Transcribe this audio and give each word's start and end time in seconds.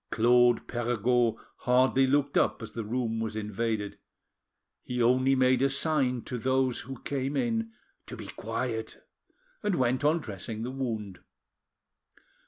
Claude 0.09 0.67
Perregaud 0.67 1.37
hardly 1.57 2.07
looked 2.07 2.35
up 2.35 2.63
as 2.63 2.71
the 2.71 2.83
room 2.83 3.19
was 3.19 3.35
invaded; 3.35 3.99
he 4.81 4.99
only 4.99 5.35
made 5.35 5.61
a 5.61 5.69
sign 5.69 6.23
to 6.23 6.39
those—who 6.39 6.99
came 7.03 7.37
in 7.37 7.71
to 8.07 8.17
be 8.17 8.25
quiet, 8.25 9.05
and 9.61 9.75
went 9.75 10.03
on 10.03 10.17
dressing 10.17 10.63
the 10.63 10.71
wound. 10.71 11.19